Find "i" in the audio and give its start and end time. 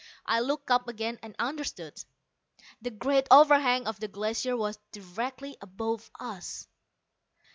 0.25-0.39